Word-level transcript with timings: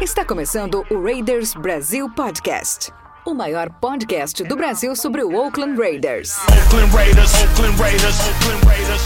Está 0.00 0.24
começando 0.24 0.84
o 0.90 1.00
Raiders 1.00 1.54
Brasil 1.54 2.10
Podcast. 2.10 2.92
O 3.24 3.32
maior 3.32 3.70
podcast 3.80 4.42
do 4.42 4.56
Brasil 4.56 4.96
sobre 4.96 5.22
o 5.22 5.32
Oakland 5.36 5.78
Raiders. 5.78 6.36
Oakland 6.48 6.92
Raiders. 6.92 7.32
Oakland 7.34 7.80
Raiders. 7.80 8.18
Oakland 8.18 8.66
Raiders. 8.66 9.02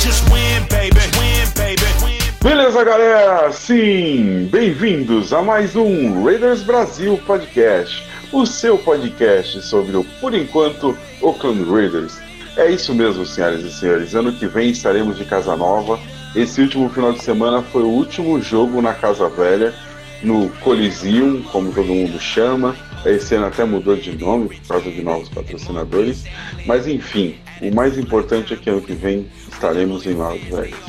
Just 0.00 0.22
win, 0.30 0.64
baby. 0.70 1.00
Win, 1.18 1.50
baby. 1.56 2.36
Beleza, 2.40 2.84
galera? 2.84 3.50
Sim, 3.50 4.48
bem-vindos 4.52 5.32
a 5.32 5.42
mais 5.42 5.74
um 5.74 6.22
Raiders 6.22 6.62
Brasil 6.62 7.20
Podcast, 7.26 8.08
o 8.32 8.46
seu 8.46 8.78
podcast 8.78 9.60
sobre 9.62 9.96
o, 9.96 10.04
por 10.20 10.32
enquanto, 10.34 10.96
Oakland 11.20 11.68
Raiders. 11.68 12.25
É 12.56 12.70
isso 12.70 12.94
mesmo, 12.94 13.26
senhoras 13.26 13.62
e 13.62 13.70
senhores. 13.70 14.14
Ano 14.14 14.32
que 14.32 14.46
vem 14.46 14.70
estaremos 14.70 15.18
de 15.18 15.26
casa 15.26 15.54
nova. 15.54 16.00
Esse 16.34 16.62
último 16.62 16.88
final 16.88 17.12
de 17.12 17.22
semana 17.22 17.62
foi 17.62 17.82
o 17.82 17.88
último 17.88 18.40
jogo 18.40 18.80
na 18.80 18.94
Casa 18.94 19.28
Velha, 19.28 19.74
no 20.22 20.48
Coliseum, 20.60 21.42
como 21.52 21.70
todo 21.70 21.86
mundo 21.86 22.18
chama. 22.18 22.74
Esse 23.04 23.34
ano 23.34 23.46
até 23.46 23.62
mudou 23.64 23.94
de 23.94 24.16
nome 24.16 24.48
por 24.48 24.68
causa 24.68 24.90
de 24.90 25.02
novos 25.02 25.28
patrocinadores. 25.28 26.24
Mas 26.64 26.86
enfim, 26.86 27.36
o 27.60 27.74
mais 27.74 27.98
importante 27.98 28.54
é 28.54 28.56
que 28.56 28.70
ano 28.70 28.80
que 28.80 28.94
vem 28.94 29.26
estaremos 29.52 30.06
em 30.06 30.14
Las 30.14 30.40
Vegas. 30.40 30.80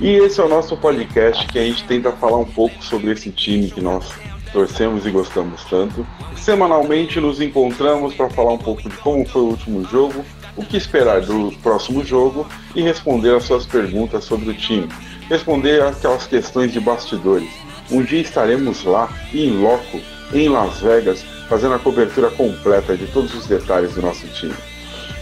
E 0.00 0.08
esse 0.16 0.40
é 0.40 0.44
o 0.44 0.48
nosso 0.48 0.76
podcast 0.76 1.46
que 1.46 1.60
a 1.60 1.64
gente 1.64 1.84
tenta 1.84 2.10
falar 2.10 2.38
um 2.38 2.44
pouco 2.44 2.82
sobre 2.84 3.12
esse 3.12 3.30
time 3.30 3.70
que 3.70 3.80
nós 3.80 4.12
torcemos 4.52 5.06
e 5.06 5.10
gostamos 5.10 5.64
tanto. 5.64 6.04
Semanalmente 6.36 7.20
nos 7.20 7.40
encontramos 7.40 8.14
para 8.14 8.28
falar 8.30 8.54
um 8.54 8.58
pouco 8.58 8.82
de 8.88 8.96
como 8.96 9.24
foi 9.24 9.42
o 9.42 9.46
último 9.46 9.84
jogo, 9.88 10.24
o 10.56 10.64
que 10.64 10.76
esperar 10.76 11.20
do 11.20 11.52
próximo 11.62 12.04
jogo 12.04 12.46
e 12.74 12.82
responder 12.82 13.34
as 13.34 13.44
suas 13.44 13.66
perguntas 13.66 14.24
sobre 14.24 14.50
o 14.50 14.54
time. 14.54 14.88
Responder 15.28 15.82
aquelas 15.82 16.26
questões 16.26 16.72
de 16.72 16.80
bastidores. 16.80 17.48
Um 17.90 18.02
dia 18.02 18.20
estaremos 18.20 18.84
lá, 18.84 19.10
em 19.32 19.50
loco, 19.60 20.00
em 20.32 20.48
Las 20.48 20.80
Vegas, 20.80 21.24
fazendo 21.48 21.74
a 21.74 21.78
cobertura 21.78 22.30
completa 22.30 22.96
de 22.96 23.06
todos 23.06 23.34
os 23.34 23.46
detalhes 23.46 23.94
do 23.94 24.02
nosso 24.02 24.26
time. 24.28 24.54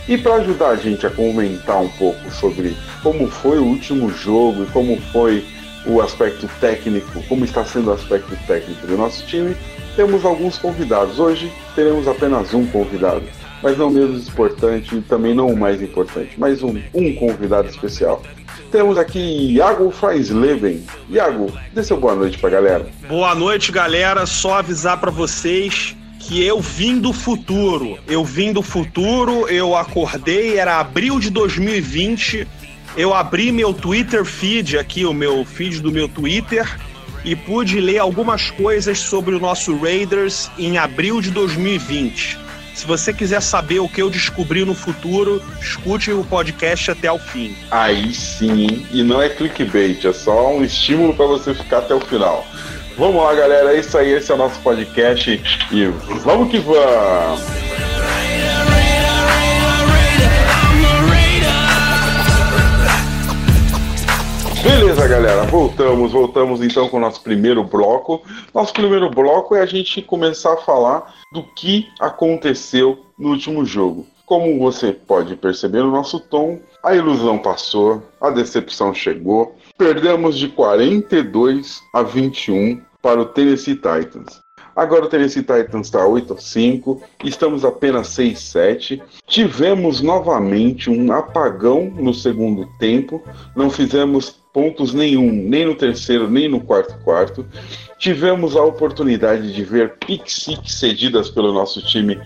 E 0.09 0.19
para 0.19 0.37
ajudar 0.37 0.71
a 0.71 0.77
gente 0.77 1.07
a 1.07 1.11
comentar 1.11 1.81
um 1.81 1.89
pouco 1.91 2.31
sobre 2.31 2.77
como 3.03 3.29
foi 3.29 3.59
o 3.59 3.65
último 3.65 4.11
jogo 4.11 4.65
e 4.65 4.67
como 4.67 5.01
foi 5.13 5.45
o 5.87 6.01
aspecto 6.01 6.49
técnico, 6.61 7.23
como 7.29 7.45
está 7.45 7.65
sendo 7.65 7.91
o 7.91 7.93
aspecto 7.93 8.37
técnico 8.47 8.87
do 8.87 8.97
nosso 8.97 9.25
time, 9.27 9.57
temos 9.97 10.25
alguns 10.25 10.59
convidados. 10.59 11.19
Hoje 11.19 11.53
teremos 11.75 12.09
apenas 12.09 12.55
um 12.55 12.67
convidado, 12.67 13.23
mas 13.63 13.79
não 13.79 13.91
menos 13.91 14.29
importante 14.29 14.97
e 14.97 15.01
também 15.01 15.35
não 15.35 15.49
o 15.49 15.57
mais 15.57 15.81
importante, 15.81 16.33
mas 16.37 16.63
um, 16.63 16.81
um 16.93 17.15
convidado 17.15 17.69
especial. 17.69 18.23
Temos 18.71 18.97
aqui 18.97 19.55
Iago 19.55 19.91
Freisleben. 19.91 20.83
Iago, 21.11 21.53
dê 21.75 21.83
seu 21.85 21.99
boa 21.99 22.15
noite 22.15 22.39
pra 22.39 22.49
galera. 22.49 22.87
Boa 23.07 23.35
noite, 23.35 23.71
galera. 23.71 24.25
Só 24.25 24.55
avisar 24.55 24.99
pra 24.99 25.11
vocês 25.11 25.95
que 26.19 26.43
eu 26.43 26.61
vim 26.61 26.99
do 26.99 27.13
futuro. 27.13 27.99
Eu 28.07 28.25
vim 28.25 28.53
do 28.53 28.63
futuro, 28.63 29.47
eu 29.49 29.77
acordei, 29.77 30.59
era 30.59 30.81
abril 30.81 31.21
de 31.21 31.29
2020. 31.31 32.49
Eu 32.97 33.13
abri 33.13 33.53
meu 33.53 33.75
Twitter 33.75 34.25
feed 34.25 34.79
aqui, 34.79 35.05
o 35.05 35.13
meu 35.13 35.45
feed 35.45 35.81
do 35.81 35.93
meu 35.93 36.09
Twitter, 36.09 36.67
e 37.25 37.37
pude 37.37 37.81
ler 37.81 37.99
algumas 37.99 38.51
coisas 38.51 38.99
sobre 38.99 39.35
o 39.35 39.41
nosso 39.41 39.77
Raiders 39.77 40.51
em 40.59 40.79
abril 40.79 41.21
de 41.21 41.31
2020. 41.31 42.42
Se 42.75 42.87
você 42.87 43.13
quiser 43.13 43.41
saber 43.41 43.81
o 43.81 43.89
que 43.89 44.03
eu 44.03 44.09
descobri 44.09 44.65
no 44.65 44.75
futuro, 44.75 45.43
escute 45.61 46.11
o 46.11 46.25
podcast 46.25 46.91
até 46.91 47.11
o 47.13 47.19
fim. 47.19 47.55
Aí 47.71 48.13
sim, 48.15 48.87
e 48.91 49.03
não 49.03 49.21
é 49.21 49.29
clickbait, 49.29 50.05
é 50.05 50.13
só 50.13 50.55
um 50.55 50.65
estímulo 50.65 51.15
para 51.15 51.27
você 51.27 51.55
ficar 51.55 51.79
até 51.79 51.95
o 51.95 52.01
final. 52.01 52.47
Vamos 52.97 53.23
lá, 53.23 53.35
galera, 53.35 53.75
é 53.75 53.81
isso 53.81 53.97
aí, 53.97 54.13
esse 54.13 54.31
é 54.31 54.35
o 54.35 54.39
nosso 54.39 54.61
podcast 54.61 55.43
e 55.71 55.87
vamos 56.23 56.51
que 56.51 56.59
vamos! 56.59 57.72
Beleza, 64.63 65.09
galera, 65.09 65.43
voltamos, 65.43 66.13
voltamos 66.13 66.63
então 66.63 66.89
com 66.89 66.97
o 66.97 67.01
nosso 67.01 67.21
primeiro 67.21 67.65
bloco. 67.65 68.23
Nosso 68.55 68.73
primeiro 68.73 69.11
bloco 69.11 69.57
é 69.57 69.61
a 69.61 69.67
gente 69.67 70.01
começar 70.01 70.53
a 70.53 70.59
falar 70.59 71.13
do 71.33 71.43
que 71.43 71.89
aconteceu 71.99 73.05
no 73.19 73.31
último 73.31 73.65
jogo. 73.65 74.07
Como 74.25 74.61
você 74.61 74.93
pode 74.93 75.35
perceber 75.35 75.83
no 75.83 75.91
nosso 75.91 76.21
tom, 76.21 76.61
a 76.81 76.95
ilusão 76.95 77.39
passou, 77.39 78.05
a 78.21 78.31
decepção 78.31 78.95
chegou. 78.95 79.57
Perdemos 79.77 80.39
de 80.39 80.49
42 80.49 81.81
a 81.93 82.03
21 82.03 82.81
para 83.03 83.21
o 83.21 83.27
Tennessee 83.27 83.75
Titans. 83.75 84.41
Agora 84.77 85.05
o 85.05 85.09
Tennessee 85.09 85.43
Titans 85.43 85.89
está 85.89 86.07
8 86.07 86.35
a 86.35 86.39
5, 86.39 87.03
estamos 87.25 87.65
apenas 87.65 88.09
6 88.09 88.39
a 88.39 88.41
7. 88.41 89.03
Tivemos 89.27 90.01
novamente 90.01 90.89
um 90.89 91.13
apagão 91.13 91.93
no 91.97 92.15
segundo 92.15 92.67
tempo, 92.79 93.23
não 93.57 93.69
fizemos 93.69 94.42
pontos 94.53 94.93
nenhum, 94.93 95.31
nem 95.31 95.65
no 95.65 95.75
terceiro, 95.75 96.31
nem 96.31 96.49
no 96.49 96.61
quarto 96.61 96.95
quarto. 97.03 97.47
Tivemos 97.99 98.57
a 98.57 98.63
oportunidade 98.63 99.55
de 99.55 99.65
ver 99.65 99.95
pick 100.05 100.29
six 100.29 100.75
cedidas 100.75 101.31
pelo 101.31 101.53
nosso 101.53 101.81
time 101.87 102.21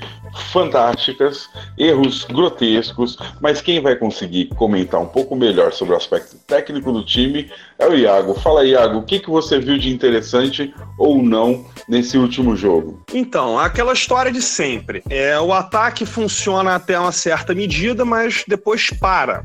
fantásticas, 0.52 1.48
erros 1.78 2.24
grotescos, 2.24 3.16
mas 3.40 3.60
quem 3.60 3.80
vai 3.80 3.94
conseguir 3.94 4.46
comentar 4.56 5.00
um 5.00 5.06
pouco 5.06 5.36
melhor 5.36 5.72
sobre 5.72 5.94
o 5.94 5.96
aspecto 5.96 6.36
técnico 6.46 6.92
do 6.92 7.04
time 7.04 7.50
é 7.78 7.86
o 7.86 7.94
Iago. 7.94 8.34
Fala, 8.34 8.64
Iago, 8.64 8.98
o 8.98 9.02
que, 9.02 9.18
que 9.20 9.30
você 9.30 9.58
viu 9.58 9.78
de 9.78 9.90
interessante 9.90 10.74
ou 10.98 11.22
não 11.22 11.66
nesse 11.88 12.16
último 12.16 12.56
jogo? 12.56 13.02
Então, 13.12 13.58
aquela 13.58 13.92
história 13.92 14.32
de 14.32 14.42
sempre. 14.42 15.02
É, 15.10 15.38
o 15.38 15.52
ataque 15.52 16.06
funciona 16.06 16.74
até 16.74 16.98
uma 16.98 17.12
certa 17.12 17.54
medida, 17.54 18.04
mas 18.04 18.44
depois 18.48 18.90
para. 18.90 19.44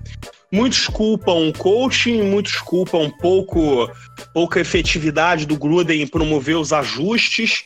Muitos 0.52 0.88
culpam 0.88 1.48
o 1.48 1.54
coaching, 1.54 2.24
muitos 2.24 2.58
culpam 2.58 3.10
pouco, 3.10 3.90
pouca 4.34 4.60
efetividade 4.60 5.46
do 5.46 5.58
Gruden 5.58 6.02
em 6.02 6.08
promover 6.08 6.58
os 6.58 6.74
ajustes. 6.74 7.64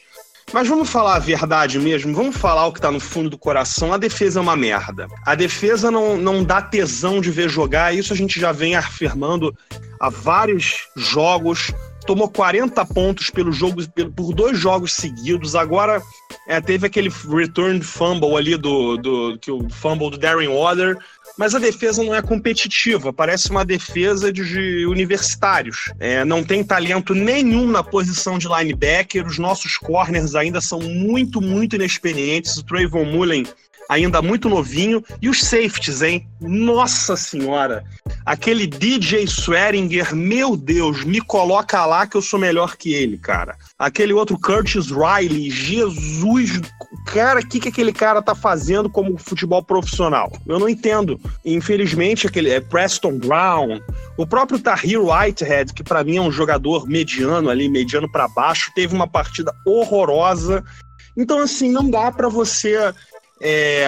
Mas 0.53 0.67
vamos 0.67 0.89
falar 0.89 1.15
a 1.15 1.19
verdade 1.19 1.79
mesmo, 1.79 2.13
vamos 2.13 2.37
falar 2.37 2.67
o 2.67 2.71
que 2.71 2.79
tá 2.79 2.91
no 2.91 2.99
fundo 2.99 3.29
do 3.29 3.37
coração. 3.37 3.91
A 3.91 3.97
defesa 3.97 4.39
é 4.39 4.41
uma 4.41 4.55
merda. 4.55 5.07
A 5.25 5.33
defesa 5.33 5.89
não, 5.89 6.15
não 6.15 6.43
dá 6.43 6.61
tesão 6.61 7.19
de 7.19 7.31
ver 7.31 7.49
jogar, 7.49 7.95
isso 7.95 8.13
a 8.13 8.15
gente 8.15 8.39
já 8.39 8.51
vem 8.51 8.75
afirmando 8.75 9.55
há 9.99 10.09
vários 10.09 10.87
jogos. 10.95 11.71
Tomou 12.05 12.29
40 12.29 12.85
pontos 12.85 13.31
pelo 13.31 13.51
jogo, 13.51 13.81
por 14.15 14.31
dois 14.31 14.59
jogos 14.59 14.93
seguidos. 14.93 15.55
Agora 15.55 15.99
é, 16.47 16.61
teve 16.61 16.85
aquele 16.85 17.09
return 17.09 17.81
fumble 17.81 18.37
ali 18.37 18.55
do, 18.55 18.97
do 18.97 19.39
que 19.39 19.49
o 19.49 19.67
fumble 19.69 20.11
do 20.11 20.17
Darren 20.19 20.49
Waller 20.49 20.99
mas 21.37 21.53
a 21.53 21.59
defesa 21.59 22.03
não 22.03 22.15
é 22.15 22.21
competitiva, 22.21 23.11
parece 23.11 23.49
uma 23.49 23.65
defesa 23.65 24.31
de 24.31 24.85
universitários. 24.85 25.91
É, 25.99 26.23
não 26.23 26.43
tem 26.43 26.63
talento 26.63 27.13
nenhum 27.13 27.67
na 27.67 27.83
posição 27.83 28.37
de 28.37 28.47
linebacker, 28.47 29.25
os 29.25 29.37
nossos 29.37 29.77
corners 29.77 30.35
ainda 30.35 30.61
são 30.61 30.79
muito, 30.79 31.41
muito 31.41 31.75
inexperientes. 31.75 32.57
O 32.57 32.63
Trayvon 32.63 33.05
Mullen 33.05 33.45
ainda 33.89 34.21
muito 34.21 34.49
novinho. 34.49 35.03
E 35.21 35.29
os 35.29 35.41
safeties, 35.41 36.01
hein? 36.01 36.27
Nossa 36.41 37.15
senhora! 37.15 37.83
Aquele 38.25 38.65
DJ 38.65 39.25
Swearinger, 39.25 40.15
meu 40.15 40.57
Deus, 40.57 41.03
me 41.03 41.21
coloca 41.21 41.85
lá 41.85 42.07
que 42.07 42.17
eu 42.17 42.21
sou 42.21 42.39
melhor 42.39 42.75
que 42.75 42.93
ele, 42.93 43.17
cara. 43.17 43.55
Aquele 43.77 44.13
outro 44.13 44.39
Curtis 44.39 44.87
Riley, 44.89 45.49
Jesus, 45.51 46.61
cara, 47.05 47.39
o 47.39 47.47
que, 47.47 47.59
que 47.59 47.69
aquele 47.69 47.93
cara 47.93 48.21
tá 48.21 48.33
fazendo 48.33 48.89
como 48.89 49.17
futebol 49.17 49.61
profissional? 49.63 50.31
Eu 50.47 50.59
não 50.59 50.67
entendo. 50.67 51.19
Infelizmente, 51.43 52.27
aquele 52.27 52.49
é 52.49 52.59
Preston 52.59 53.17
Brown, 53.19 53.79
o 54.17 54.25
próprio 54.25 54.59
Tahir 54.59 54.99
Whitehead, 54.99 55.73
que 55.73 55.83
para 55.83 56.03
mim 56.03 56.17
é 56.17 56.21
um 56.21 56.31
jogador 56.31 56.87
mediano 56.87 57.49
ali, 57.49 57.69
mediano 57.69 58.11
para 58.11 58.27
baixo, 58.27 58.71
teve 58.73 58.95
uma 58.95 59.07
partida 59.07 59.53
horrorosa. 59.65 60.63
Então, 61.17 61.39
assim, 61.39 61.71
não 61.71 61.89
dá 61.89 62.11
para 62.11 62.27
você 62.27 62.93
é, 63.41 63.85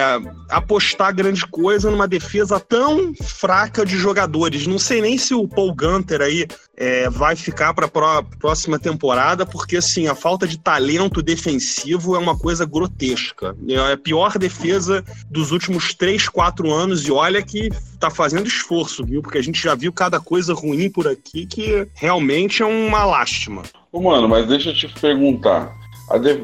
apostar 0.48 1.14
grande 1.14 1.46
coisa 1.46 1.90
numa 1.90 2.06
defesa 2.06 2.60
tão 2.60 3.14
fraca 3.14 3.84
de 3.84 3.96
jogadores. 3.96 4.66
Não 4.66 4.78
sei 4.78 5.00
nem 5.00 5.16
se 5.16 5.34
o 5.34 5.48
Paul 5.48 5.74
Gunter 5.74 6.20
aí 6.20 6.46
é, 6.76 7.08
vai 7.08 7.34
ficar 7.34 7.74
para 7.74 7.86
a 7.86 8.22
próxima 8.22 8.78
temporada, 8.78 9.46
porque 9.46 9.76
assim 9.76 10.06
a 10.06 10.14
falta 10.14 10.46
de 10.46 10.58
talento 10.58 11.22
defensivo 11.22 12.14
é 12.14 12.18
uma 12.18 12.38
coisa 12.38 12.64
grotesca. 12.64 13.56
É 13.68 13.92
a 13.92 13.96
pior 13.96 14.38
defesa 14.38 15.04
dos 15.30 15.50
últimos 15.50 15.94
3, 15.94 16.28
4 16.28 16.72
anos 16.72 17.06
e 17.06 17.10
olha 17.10 17.42
que 17.42 17.70
tá 17.98 18.10
fazendo 18.10 18.46
esforço, 18.46 19.04
viu? 19.04 19.22
Porque 19.22 19.38
a 19.38 19.42
gente 19.42 19.62
já 19.62 19.74
viu 19.74 19.92
cada 19.92 20.20
coisa 20.20 20.54
ruim 20.54 20.90
por 20.90 21.08
aqui 21.08 21.46
que 21.46 21.88
realmente 21.94 22.62
é 22.62 22.66
uma 22.66 23.04
lástima. 23.04 23.62
Ô, 23.90 24.00
mano, 24.02 24.28
mas 24.28 24.46
deixa 24.46 24.70
eu 24.70 24.74
te 24.74 24.88
perguntar. 25.00 25.74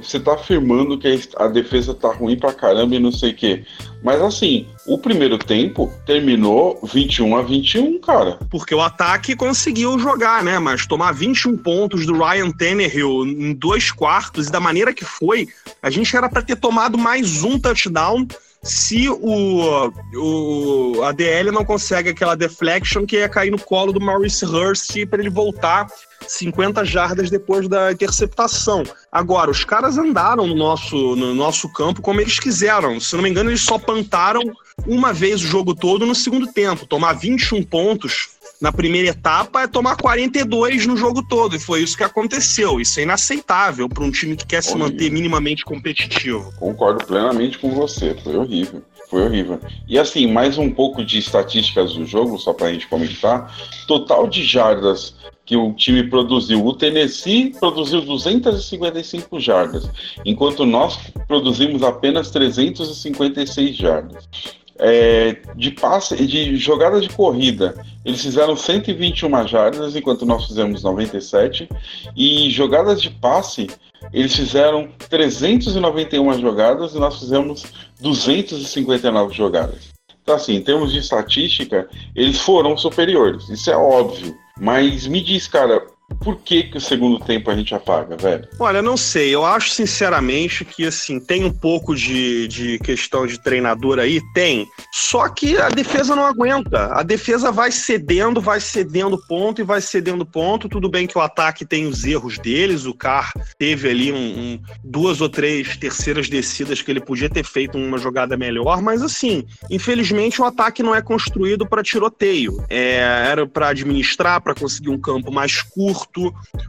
Você 0.02 0.20
tá 0.20 0.34
afirmando 0.34 0.98
que 0.98 1.20
a 1.36 1.48
defesa 1.48 1.94
tá 1.94 2.12
ruim 2.12 2.38
pra 2.38 2.52
caramba 2.52 2.94
e 2.94 2.98
não 2.98 3.10
sei 3.10 3.30
o 3.30 3.34
quê. 3.34 3.64
Mas 4.02 4.20
assim, 4.20 4.68
o 4.86 4.98
primeiro 4.98 5.38
tempo 5.38 5.90
terminou 6.04 6.78
21 6.82 7.36
a 7.36 7.42
21, 7.42 7.98
cara. 8.00 8.38
Porque 8.50 8.74
o 8.74 8.82
ataque 8.82 9.34
conseguiu 9.34 9.98
jogar, 9.98 10.44
né? 10.44 10.58
Mas 10.58 10.86
tomar 10.86 11.12
21 11.12 11.56
pontos 11.56 12.04
do 12.04 12.12
Ryan 12.12 12.50
Tannehill 12.50 13.24
em 13.26 13.54
dois 13.54 13.90
quartos 13.90 14.48
e 14.48 14.52
da 14.52 14.60
maneira 14.60 14.92
que 14.92 15.04
foi, 15.04 15.48
a 15.82 15.88
gente 15.88 16.14
era 16.14 16.28
para 16.28 16.42
ter 16.42 16.56
tomado 16.56 16.98
mais 16.98 17.42
um 17.42 17.58
touchdown 17.58 18.26
se 18.62 19.08
o, 19.10 19.92
o 20.14 21.02
a 21.02 21.12
DL 21.12 21.50
não 21.50 21.64
consegue 21.64 22.08
aquela 22.08 22.34
deflection 22.34 23.04
que 23.04 23.16
ia 23.16 23.28
cair 23.28 23.50
no 23.50 23.58
colo 23.58 23.92
do 23.92 24.00
Maurice 24.00 24.44
Hurst 24.44 25.06
para 25.06 25.20
ele 25.20 25.28
voltar 25.28 25.86
50 26.28 26.84
jardas 26.84 27.30
depois 27.30 27.68
da 27.68 27.92
interceptação. 27.92 28.82
Agora, 29.10 29.50
os 29.50 29.64
caras 29.64 29.98
andaram 29.98 30.46
no 30.46 30.54
nosso, 30.54 31.16
no 31.16 31.34
nosso 31.34 31.72
campo 31.72 32.02
como 32.02 32.20
eles 32.20 32.38
quiseram. 32.38 33.00
Se 33.00 33.14
não 33.14 33.22
me 33.22 33.30
engano, 33.30 33.50
eles 33.50 33.62
só 33.62 33.78
plantaram 33.78 34.42
uma 34.86 35.12
vez 35.12 35.42
o 35.42 35.46
jogo 35.46 35.74
todo 35.74 36.06
no 36.06 36.14
segundo 36.14 36.46
tempo. 36.52 36.86
Tomar 36.86 37.14
21 37.14 37.62
pontos 37.62 38.30
na 38.60 38.72
primeira 38.72 39.08
etapa 39.08 39.62
é 39.62 39.66
tomar 39.66 39.96
42 39.96 40.86
no 40.86 40.96
jogo 40.96 41.22
todo. 41.22 41.56
E 41.56 41.60
foi 41.60 41.82
isso 41.82 41.96
que 41.96 42.04
aconteceu. 42.04 42.80
Isso 42.80 43.00
é 43.00 43.02
inaceitável 43.02 43.88
para 43.88 44.04
um 44.04 44.10
time 44.10 44.36
que 44.36 44.46
quer 44.46 44.62
se 44.62 44.76
manter 44.76 45.10
minimamente 45.10 45.64
competitivo. 45.64 46.52
Concordo 46.58 47.04
plenamente 47.04 47.58
com 47.58 47.70
você. 47.74 48.16
Foi 48.22 48.36
horrível. 48.36 48.82
Foi 49.10 49.22
horrível. 49.22 49.60
E 49.86 49.98
assim, 49.98 50.26
mais 50.26 50.58
um 50.58 50.70
pouco 50.70 51.04
de 51.04 51.18
estatísticas 51.18 51.94
do 51.94 52.06
jogo, 52.06 52.38
só 52.38 52.52
para 52.52 52.68
a 52.68 52.72
gente 52.72 52.88
comentar. 52.88 53.54
Total 53.86 54.26
de 54.26 54.44
jardas 54.44 55.14
que 55.44 55.56
o 55.56 55.72
time 55.72 56.04
produziu. 56.04 56.64
O 56.64 56.72
Tennessee 56.72 57.54
produziu 57.58 58.00
255 58.00 59.38
jardas, 59.38 59.88
enquanto 60.24 60.64
nós 60.64 60.98
produzimos 61.26 61.82
apenas 61.82 62.30
356 62.30 63.76
jardas. 63.76 64.28
É, 64.76 65.36
de 65.54 65.70
passe, 65.70 66.26
de 66.26 66.56
jogada 66.56 67.00
de 67.00 67.08
corrida, 67.08 67.76
eles 68.04 68.20
fizeram 68.20 68.56
121 68.56 69.46
jardas, 69.46 69.94
enquanto 69.94 70.26
nós 70.26 70.46
fizemos 70.46 70.82
97. 70.82 71.68
E 72.16 72.50
jogadas 72.50 73.00
de 73.00 73.08
passe, 73.10 73.68
eles 74.12 74.34
fizeram 74.34 74.88
391 75.08 76.40
jogadas 76.40 76.94
e 76.94 76.98
nós 76.98 77.18
fizemos 77.20 77.64
259 78.00 79.32
jogadas. 79.32 79.94
Então, 80.22 80.34
assim, 80.34 80.54
em 80.54 80.62
termos 80.62 80.92
de 80.92 80.98
estatística, 80.98 81.88
eles 82.16 82.40
foram 82.40 82.76
superiores, 82.76 83.48
isso 83.50 83.70
é 83.70 83.76
óbvio. 83.76 84.34
Mas 84.58 85.06
me 85.06 85.20
diz, 85.20 85.48
cara, 85.48 85.86
por 86.24 86.40
que, 86.40 86.64
que 86.64 86.78
o 86.78 86.80
segundo 86.80 87.20
tempo 87.20 87.50
a 87.50 87.54
gente 87.54 87.74
apaga, 87.74 88.16
velho? 88.16 88.48
Olha, 88.58 88.80
não 88.80 88.96
sei. 88.96 89.34
Eu 89.34 89.44
acho 89.44 89.70
sinceramente 89.70 90.64
que 90.64 90.86
assim 90.86 91.20
tem 91.20 91.44
um 91.44 91.52
pouco 91.52 91.94
de, 91.94 92.48
de 92.48 92.78
questão 92.78 93.26
de 93.26 93.38
treinador 93.38 93.98
aí, 93.98 94.20
tem. 94.32 94.66
Só 94.90 95.28
que 95.28 95.58
a 95.58 95.68
defesa 95.68 96.16
não 96.16 96.24
aguenta. 96.24 96.86
A 96.94 97.02
defesa 97.02 97.52
vai 97.52 97.70
cedendo, 97.70 98.40
vai 98.40 98.58
cedendo 98.60 99.20
ponto 99.28 99.60
e 99.60 99.64
vai 99.64 99.82
cedendo 99.82 100.24
ponto. 100.24 100.68
Tudo 100.68 100.88
bem 100.88 101.06
que 101.06 101.18
o 101.18 101.20
ataque 101.20 101.66
tem 101.66 101.86
os 101.86 102.04
erros 102.04 102.38
deles. 102.38 102.86
O 102.86 102.94
Carr 102.94 103.30
teve 103.58 103.90
ali 103.90 104.10
um, 104.10 104.16
um, 104.16 104.60
duas 104.82 105.20
ou 105.20 105.28
três 105.28 105.76
terceiras 105.76 106.28
descidas 106.28 106.80
que 106.80 106.90
ele 106.90 107.00
podia 107.00 107.28
ter 107.28 107.44
feito 107.44 107.76
uma 107.76 107.98
jogada 107.98 108.36
melhor, 108.36 108.80
mas 108.80 109.02
assim, 109.02 109.44
infelizmente 109.70 110.40
o 110.40 110.44
ataque 110.44 110.82
não 110.82 110.94
é 110.94 111.02
construído 111.02 111.68
para 111.68 111.82
tiroteio. 111.82 112.64
É, 112.70 112.96
era 113.28 113.46
para 113.46 113.68
administrar, 113.68 114.40
para 114.40 114.54
conseguir 114.54 114.88
um 114.88 114.98
campo 114.98 115.30
mais 115.30 115.60
curto 115.60 116.13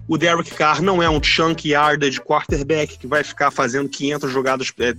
O 0.07 0.17
Derek 0.17 0.51
Carr 0.51 0.81
não 0.81 1.01
é 1.01 1.09
um 1.09 1.21
chunk 1.21 1.69
yarder 1.69 2.09
de 2.09 2.21
quarterback 2.21 2.97
que 2.97 3.07
vai 3.07 3.23
ficar 3.23 3.51
fazendo 3.51 3.89
500 3.89 4.31
jogadas, 4.31 4.73
é, 4.79 4.93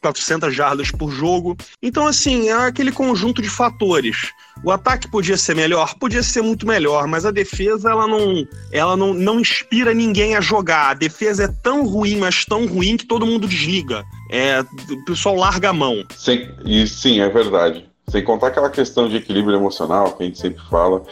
400 0.00 0.54
jardas 0.54 0.90
por 0.90 1.10
jogo. 1.10 1.56
Então, 1.82 2.06
assim, 2.06 2.48
é 2.48 2.52
aquele 2.52 2.92
conjunto 2.92 3.42
de 3.42 3.48
fatores. 3.48 4.32
O 4.62 4.70
ataque 4.70 5.10
podia 5.10 5.36
ser 5.36 5.54
melhor? 5.54 5.94
Podia 5.94 6.22
ser 6.22 6.42
muito 6.42 6.66
melhor, 6.66 7.06
mas 7.06 7.26
a 7.26 7.30
defesa 7.30 7.90
ela 7.90 8.06
não, 8.06 8.46
ela 8.72 8.96
não, 8.96 9.12
não 9.12 9.40
inspira 9.40 9.92
ninguém 9.92 10.36
a 10.36 10.40
jogar. 10.40 10.90
A 10.90 10.94
defesa 10.94 11.44
é 11.44 11.48
tão 11.62 11.86
ruim, 11.86 12.16
mas 12.16 12.44
tão 12.44 12.66
ruim 12.66 12.96
que 12.96 13.06
todo 13.06 13.26
mundo 13.26 13.48
desliga. 13.48 14.04
É, 14.30 14.60
o 14.60 15.04
pessoal 15.04 15.36
larga 15.36 15.70
a 15.70 15.72
mão. 15.72 16.04
Sim, 16.16 16.48
e 16.64 16.86
sim, 16.86 17.20
é 17.20 17.28
verdade. 17.28 17.93
Sem 18.08 18.22
contar 18.22 18.48
aquela 18.48 18.70
questão 18.70 19.08
de 19.08 19.16
equilíbrio 19.16 19.56
emocional 19.56 20.12
que 20.12 20.22
a 20.22 20.26
gente 20.26 20.38
sempre 20.38 20.62
fala. 20.68 21.02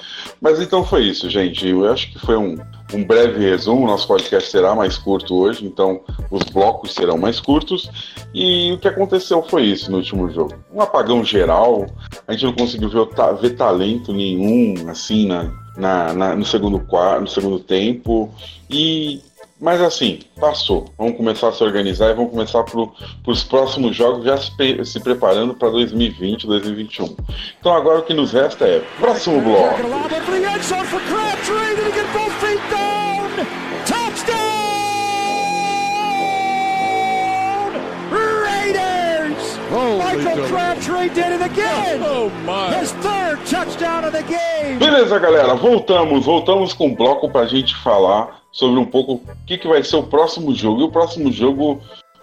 Mas 0.41 0.61
então 0.61 0.85
foi 0.85 1.05
isso, 1.05 1.29
gente. 1.31 1.67
Eu 1.67 1.91
acho 1.91 2.12
que 2.12 2.19
foi 2.19 2.37
um, 2.37 2.56
um 2.93 3.05
breve 3.05 3.41
resumo. 3.41 3.87
Nosso 3.87 4.06
podcast 4.06 4.50
será 4.50 4.75
mais 4.75 4.99
curto 4.99 5.35
hoje, 5.35 5.65
então 5.65 6.00
os 6.31 6.43
blocos 6.44 6.93
serão 6.93 7.17
mais 7.17 7.41
curtos. 7.41 7.91
E 8.35 8.73
o 8.73 8.79
que 8.79 8.89
aconteceu 8.89 9.43
foi 9.43 9.65
isso 9.65 9.91
no 9.91 9.99
último 9.99 10.31
jogo: 10.31 10.55
um 10.73 10.81
apagão 10.81 11.25
geral. 11.25 11.87
A 12.29 12.33
gente 12.33 12.44
não 12.44 12.53
conseguiu 12.53 12.89
ver, 12.89 13.09
ver 13.41 13.56
talento 13.56 14.12
nenhum 14.12 14.89
assim 14.89 15.27
na, 15.27 15.50
na, 15.77 16.12
na 16.12 16.37
no, 16.37 16.44
segundo, 16.44 16.87
no 17.21 17.29
segundo 17.29 17.59
tempo. 17.59 18.33
E 18.71 19.23
mas 19.62 19.81
assim, 19.81 20.19
passou. 20.41 20.87
Vamos 20.99 21.17
começar 21.17 21.49
a 21.49 21.53
se 21.53 21.62
organizar 21.62 22.11
e 22.11 22.14
vamos 22.14 22.32
começar 22.32 22.64
para 22.64 22.85
os 23.29 23.44
próximos 23.44 23.94
jogos, 23.94 24.25
já 24.25 24.37
se, 24.37 24.50
se 24.85 24.99
preparando 24.99 25.55
para 25.55 25.70
2020, 25.70 26.49
2021. 26.49 27.17
Então 27.61 27.73
agora 27.73 28.00
o 28.00 28.03
que 28.03 28.12
nos 28.12 28.32
resta 28.32 28.64
é 28.67 28.82
próximo 28.99 29.41
bloco. 29.41 29.76
Michael 40.17 40.47
Crabtree 40.49 41.09
did 41.09 41.32
it 41.32 41.43
again. 41.43 42.03
Oh, 42.03 42.29
my. 42.44 42.75
His 42.75 42.93
third 42.93 43.38
touchdown 43.47 44.05
of 44.05 44.12
the 44.12 44.23
game. 44.23 44.79
Beleza, 44.79 45.19
galera, 45.19 45.55
voltamos, 45.55 46.26
voltamos 46.26 46.75
com 46.75 46.88
o 46.88 46.94
bloco 46.94 47.31
para 47.31 47.43
a 47.43 47.47
gente 47.47 47.75
falar 47.76 48.43
sobre 48.53 48.79
um 48.79 48.85
pouco 48.85 49.14
o 49.14 49.23
que, 49.47 49.56
que 49.56 49.67
vai 49.67 49.82
ser 49.82 49.97
o 49.97 50.03
próximo 50.03 50.55
jogo. 50.55 50.82
E 50.82 50.85
o 50.85 50.91
próximo 50.91 51.32
jogo 51.32 51.81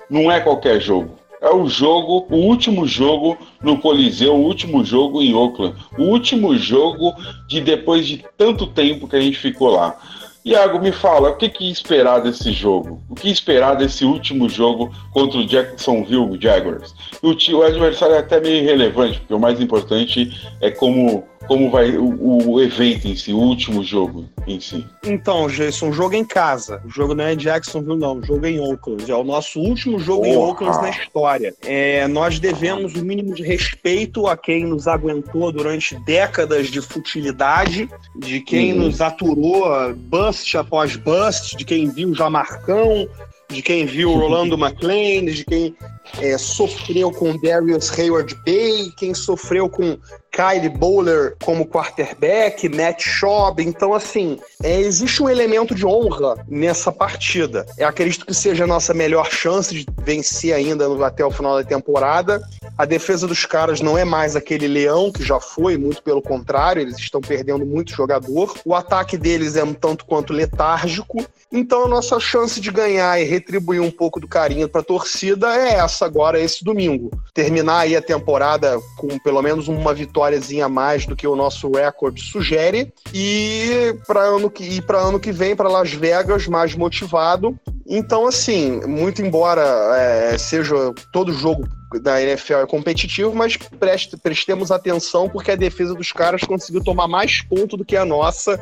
não 0.09 0.31
é 0.31 0.39
qualquer 0.39 0.79
jogo. 0.79 1.17
É 1.41 1.49
o 1.49 1.67
jogo, 1.67 2.27
o 2.29 2.35
último 2.35 2.85
jogo 2.85 3.37
no 3.61 3.79
Coliseu, 3.79 4.35
o 4.35 4.43
último 4.43 4.83
jogo 4.83 5.21
em 5.21 5.33
Oakland. 5.33 5.75
O 5.97 6.03
último 6.03 6.55
jogo 6.57 7.13
de 7.47 7.61
depois 7.61 8.05
de 8.05 8.23
tanto 8.37 8.67
tempo 8.67 9.07
que 9.07 9.15
a 9.15 9.21
gente 9.21 9.37
ficou 9.37 9.69
lá. 9.69 9.97
Iago, 10.45 10.79
me 10.79 10.91
fala, 10.91 11.29
o 11.29 11.35
que, 11.35 11.49
que 11.49 11.69
esperar 11.69 12.19
desse 12.19 12.51
jogo? 12.51 13.01
O 13.09 13.15
que 13.15 13.29
esperar 13.29 13.75
desse 13.75 14.05
último 14.05 14.47
jogo 14.47 14.91
contra 15.11 15.39
o 15.39 15.45
Jacksonville 15.45 16.39
Jaguars? 16.41 16.95
O, 17.21 17.31
o 17.31 17.63
adversário 17.63 18.15
é 18.15 18.19
até 18.19 18.39
meio 18.39 18.63
irrelevante, 18.63 19.19
porque 19.19 19.33
o 19.33 19.39
mais 19.39 19.59
importante 19.59 20.31
é 20.61 20.71
como 20.71 21.27
como 21.49 21.71
vai 21.71 21.97
o, 21.97 22.47
o, 22.47 22.61
evento 22.61 23.07
em 23.07 23.15
si, 23.15 23.33
o 23.33 23.39
último 23.39 23.83
jogo 23.83 24.29
em 24.45 24.59
si. 24.59 24.85
Então, 25.03 25.47
Jason, 25.47 25.87
um 25.87 25.93
jogo 25.93 26.13
em 26.13 26.23
casa. 26.23 26.79
O 26.85 26.89
jogo 26.89 27.15
não 27.15 27.23
é 27.23 27.33
em 27.33 27.37
Jacksonville, 27.37 27.97
não. 27.97 28.19
O 28.19 28.23
jogo 28.23 28.45
é 28.45 28.51
em 28.51 28.59
Oakland. 28.59 29.09
É 29.09 29.15
o 29.15 29.23
nosso 29.23 29.59
último 29.59 29.97
jogo 29.97 30.21
Porra. 30.21 30.35
em 30.35 30.37
Oakland 30.37 30.81
na 30.83 30.89
história. 30.91 31.55
É, 31.63 32.07
nós 32.07 32.37
devemos 32.37 32.93
o 32.93 33.03
mínimo 33.03 33.33
de 33.33 33.41
respeito 33.41 34.27
a 34.27 34.37
quem 34.37 34.63
nos 34.67 34.87
aguentou 34.87 35.51
durante 35.51 35.95
décadas 36.01 36.67
de 36.67 36.81
futilidade, 36.81 37.89
de 38.15 38.41
quem 38.41 38.73
hum. 38.73 38.83
nos 38.83 39.01
aturou 39.01 39.91
bust 39.95 40.55
após 40.55 40.95
bust, 40.97 41.57
de 41.57 41.65
quem 41.65 41.89
viu 41.89 42.13
já 42.13 42.29
Marcão, 42.29 43.09
de 43.49 43.63
quem 43.63 43.87
viu 43.87 44.13
Rolando 44.13 44.53
McLean, 44.63 45.25
de 45.25 45.43
quem 45.43 45.75
é, 46.19 46.37
sofreu 46.37 47.11
com 47.11 47.35
Darius 47.39 47.91
Hayward 47.97 48.35
Bay, 48.45 48.91
quem 48.97 49.15
sofreu 49.15 49.67
com 49.67 49.97
Kyle 50.39 50.69
Bowler 50.69 51.35
como 51.43 51.67
quarterback, 51.67 52.69
Matt 52.69 53.01
Schaub. 53.01 53.59
Então, 53.59 53.93
assim, 53.93 54.39
é, 54.63 54.79
existe 54.79 55.21
um 55.21 55.27
elemento 55.27 55.75
de 55.75 55.85
honra 55.85 56.37
nessa 56.47 56.93
partida. 56.93 57.65
Eu 57.77 57.85
acredito 57.85 58.25
que 58.25 58.33
seja 58.33 58.63
a 58.63 58.67
nossa 58.67 58.93
melhor 58.93 59.29
chance 59.29 59.75
de 59.75 59.85
vencer 60.01 60.53
ainda 60.53 60.85
até 61.05 61.25
o 61.25 61.31
final 61.31 61.57
da 61.57 61.63
temporada. 61.65 62.41
A 62.77 62.85
defesa 62.85 63.27
dos 63.27 63.45
caras 63.45 63.81
não 63.81 63.97
é 63.97 64.05
mais 64.05 64.37
aquele 64.37 64.65
leão 64.65 65.11
que 65.11 65.23
já 65.23 65.41
foi, 65.41 65.77
muito 65.77 66.01
pelo 66.01 66.21
contrário, 66.21 66.81
eles 66.81 66.97
estão 66.97 67.19
perdendo 67.19 67.65
muito 67.65 67.93
jogador. 67.93 68.53
O 68.63 68.73
ataque 68.73 69.17
deles 69.17 69.57
é 69.57 69.63
um 69.65 69.73
tanto 69.73 70.05
quanto 70.05 70.31
letárgico. 70.31 71.25
Então, 71.51 71.85
a 71.85 71.87
nossa 71.87 72.19
chance 72.19 72.61
de 72.61 72.71
ganhar 72.71 73.19
e 73.19 73.25
retribuir 73.25 73.81
um 73.81 73.89
pouco 73.89 74.19
do 74.19 74.27
carinho 74.27 74.69
para 74.69 74.81
a 74.81 74.83
torcida 74.83 75.53
é 75.55 75.73
essa 75.73 76.05
agora, 76.05 76.39
esse 76.39 76.63
domingo. 76.63 77.09
Terminar 77.33 77.79
aí 77.79 77.95
a 77.95 78.01
temporada 78.01 78.79
com 78.97 79.17
pelo 79.19 79.41
menos 79.41 79.67
uma 79.67 79.93
vitória 79.93 80.28
vitóriazinha 80.29 80.65
a 80.65 80.69
mais 80.69 81.05
do 81.05 81.15
que 81.15 81.27
o 81.27 81.35
nosso 81.35 81.71
recorde 81.71 82.21
sugere. 82.21 82.93
E 83.13 83.95
para 84.05 84.21
ano 84.21 84.49
que 84.49 84.81
ano 84.89 85.19
que 85.19 85.31
vem 85.31 85.55
para 85.55 85.69
Las 85.69 85.91
Vegas 85.91 86.47
mais 86.47 86.75
motivado. 86.75 87.59
Então 87.87 88.27
assim, 88.27 88.79
muito 88.85 89.21
embora 89.21 89.61
é, 89.97 90.37
seja 90.37 90.75
todo 91.11 91.33
jogo 91.33 91.67
da 92.03 92.21
NFL 92.21 92.53
é 92.53 92.65
competitivo, 92.67 93.33
mas 93.33 93.57
preste, 93.57 94.15
prestemos 94.15 94.69
atenção 94.69 95.27
porque 95.27 95.51
a 95.51 95.55
defesa 95.55 95.95
dos 95.95 96.11
caras 96.11 96.43
conseguiu 96.43 96.83
tomar 96.83 97.07
mais 97.07 97.41
ponto 97.41 97.75
do 97.75 97.83
que 97.83 97.97
a 97.97 98.05
nossa 98.05 98.59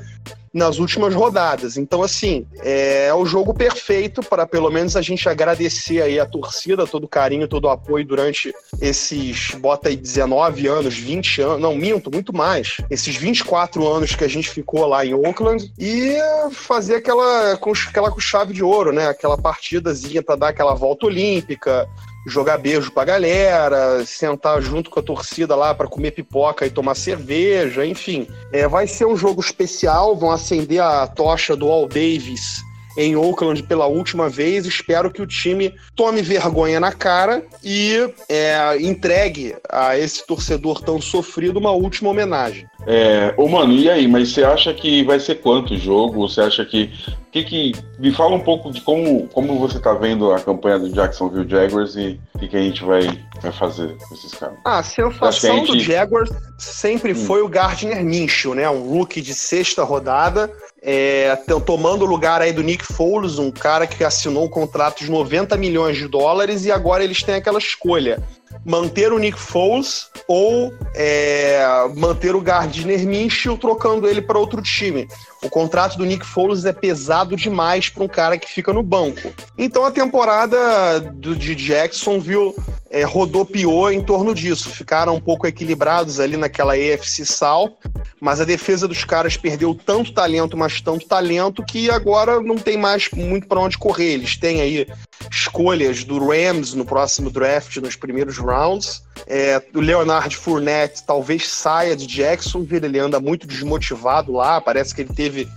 nas 0.54 0.80
últimas 0.80 1.13
rodadas. 1.13 1.77
Então, 1.77 2.01
assim, 2.01 2.46
é 2.58 3.13
o 3.13 3.25
jogo 3.25 3.54
perfeito 3.54 4.22
para 4.22 4.46
pelo 4.46 4.70
menos 4.70 4.96
a 4.96 5.01
gente 5.01 5.27
agradecer 5.27 6.01
aí 6.01 6.20
a 6.20 6.25
torcida, 6.25 6.88
todo 6.88 7.06
o 7.06 7.10
carinho, 7.10 7.48
todo 7.48 7.66
o 7.66 7.70
apoio 7.70 8.06
durante 8.06 8.54
esses, 8.82 9.51
bota 9.56 9.89
aí 9.89 9.96
19 9.96 10.68
anos, 10.68 10.98
20 10.98 11.42
anos, 11.42 11.62
não, 11.62 11.75
minto, 11.75 12.12
muito 12.12 12.36
mais, 12.36 12.77
esses 12.89 13.16
24 13.16 13.88
anos 13.88 14.16
que 14.16 14.24
a 14.24 14.27
gente 14.27 14.50
ficou 14.50 14.86
lá 14.86 15.06
em 15.06 15.13
Oakland 15.13 15.72
e 15.77 16.16
fazer 16.51 16.96
aquela 16.96 17.54
aquela 17.54 18.12
com 18.12 18.20
chave 18.20 18.54
de 18.54 18.63
ouro, 18.63 18.92
né? 18.92 19.08
Aquela 19.08 19.38
partidazinha 19.38 20.24
para 20.24 20.36
dar 20.36 20.50
aquela 20.50 20.74
volta 20.74 21.06
olímpica, 21.06 21.88
jogar 22.28 22.58
beijo 22.58 22.92
pra 22.92 23.06
galera, 23.06 24.06
sentar 24.06 24.62
junto 24.62 24.90
com 24.90 25.00
a 25.00 25.04
torcida 25.04 25.56
lá 25.56 25.74
para 25.74 25.88
comer 25.88 26.12
pipoca 26.12 26.66
e 26.66 26.70
tomar 26.70 26.96
cerveja, 26.96 27.86
enfim. 27.86 28.28
É, 28.52 28.68
vai 28.68 28.86
ser 28.86 29.06
um 29.06 29.16
jogo 29.16 29.42
especial, 29.42 30.16
vão 30.16 30.32
acender 30.32 30.82
a 30.82 31.08
tocha 31.08 31.56
do 31.56 31.68
All 31.68 31.88
Davis 31.88 32.67
em 32.98 33.16
Oakland 33.16 33.62
pela 33.63 33.86
última 33.86 34.27
vez. 34.27 34.66
Espero 34.66 35.12
que 35.12 35.22
o 35.22 35.27
time 35.27 35.74
tome 35.96 36.22
vergonha 36.24 36.80
na 36.80 36.92
cara 36.92 37.46
e 37.63 38.10
é, 38.27 38.77
entregue 38.82 39.56
a 39.70 39.98
esse 39.98 40.25
torcedor 40.25 40.82
tão 40.82 41.00
sofrido 41.00 41.60
uma 41.60 41.72
última 41.72 42.10
homenagem. 42.10 42.68
É, 42.86 43.34
ô 43.38 43.48
mano, 43.48 43.74
e 43.74 43.89
aí? 43.89 44.08
Mas 44.08 44.30
você 44.30 44.44
acha 44.44 44.74
que 44.74 45.04
vai 45.04 45.20
ser 45.20 45.36
quanto 45.36 45.74
o 45.74 45.77
jogo? 45.77 46.27
Você 46.27 46.42
acha 46.42 46.66
que. 46.66 46.89
que, 47.32 47.44
que 47.44 47.72
me 48.00 48.12
fala 48.12 48.36
um 48.36 48.39
pouco 48.39 48.72
de 48.72 48.82
como, 48.82 49.27
como 49.27 49.60
você 49.60 49.77
tá 49.80 49.94
vendo 49.94 50.32
a 50.32 50.39
campanha 50.39 50.80
do 50.80 50.89
Jacksonville 50.89 51.50
Jaguars 51.50 51.96
e 51.96 52.20
o 52.34 52.39
que, 52.39 52.48
que 52.48 52.56
a 52.56 52.62
gente 52.62 52.84
vai, 52.84 53.01
vai 53.42 53.51
fazer 53.51 53.98
com 53.98 54.16
esses 54.16 54.34
caras. 54.34 54.58
Ah, 54.63 54.80
a 54.80 54.84
sensação 54.84 55.58
gente... 55.58 55.72
do 55.72 55.80
Jaguars 55.80 56.30
sempre 56.58 57.12
hum. 57.12 57.16
foi 57.16 57.42
o 57.42 57.50
Gardner 57.50 58.04
Minshew, 58.04 58.56
né? 58.56 58.70
Um 58.70 58.98
rookie 58.98 59.22
de 59.22 59.34
sexta 59.34 59.84
rodada 59.84 60.50
é, 60.89 61.36
tomando 61.65 62.06
o 62.06 62.08
lugar 62.08 62.41
aí 62.41 62.53
do 62.53 62.63
Nick 62.63 62.86
Foles, 62.86 63.38
um 63.38 63.51
cara 63.51 63.86
que 63.86 64.06
assinou 64.06 64.46
um 64.46 64.50
contrato 64.50 65.00
de 65.03 65.12
90 65.12 65.58
milhões 65.58 65.98
de 65.98 66.08
dólares 66.08 66.63
e 66.63 66.72
agora 66.72 67.03
eles 67.03 67.22
têm 67.22 67.36
aquela 67.36 67.60
escolha: 67.60 68.24
manter 68.63 69.12
o 69.12 69.20
Nick 69.20 69.38
Foles 69.38 70.10
ou 70.29 70.74
é, 70.96 71.62
manter 71.94 72.34
o 72.38 72.41
Gardner 72.41 73.06
Minshew 73.06 73.58
trocando 73.58 74.08
ele 74.08 74.22
para 74.22 74.39
outro 74.39 74.62
time. 74.62 75.06
O 75.44 75.50
contrato 75.50 75.98
do 75.98 76.06
Nick 76.06 76.25
Foles 76.25 76.63
é 76.63 76.72
pesado 76.72 77.36
demais 77.36 77.89
para 77.89 78.06
um 78.06 78.08
cara 78.08 78.38
que 78.38 78.50
fica 78.50 78.72
no 78.72 78.82
banco. 78.82 79.34
Então 79.58 79.84
a 79.84 79.91
temporada 79.91 81.01
do, 81.01 81.36
de 81.36 81.53
Jacksonville 81.53 82.56
é, 82.89 83.03
rodopiou 83.03 83.91
em 83.91 84.01
torno 84.01 84.34
disso. 84.34 84.70
Ficaram 84.70 85.15
um 85.15 85.22
pouco 85.22 85.48
equilibrados 85.48 86.20
ali 86.20 86.38
naquela 86.38 86.74
AFC 86.74 87.25
Sal, 87.25 87.77
mas 88.20 88.41
a 88.41 88.46
defesa 88.46 88.88
dos 88.88 89.03
caras 89.03 89.38
perdeu 89.38 89.75
tanto 89.75 90.13
talento, 90.13 90.58
mas 90.58 90.82
tanto 90.82 91.08
talento, 91.08 91.63
que 91.63 91.89
agora 91.89 92.41
não 92.41 92.58
tem 92.58 92.77
mais 92.77 93.10
muito 93.12 93.48
para 93.48 93.60
onde 93.60 93.77
correr. 93.77 94.13
Eles 94.13 94.38
têm 94.38 94.62
aí 94.62 94.88
escolhas 95.32 96.03
do 96.03 96.20
Rams 96.20 96.74
no 96.74 96.86
próximo 96.86 97.29
draft, 97.29 97.77
nos 97.77 97.96
primeiros 97.96 98.38
rounds. 98.38 99.03
É, 99.25 99.62
o 99.74 99.79
Leonard 99.79 100.36
Fournette 100.36 101.03
talvez 101.06 101.48
saia 101.48 101.96
de 101.96 102.06
Jacksonville, 102.06 102.86
ele 102.86 103.00
anda 103.00 103.20
muito 103.20 103.48
desmotivado 103.48 104.32
lá, 104.32 104.62
parece 104.62 104.94
que 104.94 105.01
ele 105.01 105.13
teve 105.13 105.48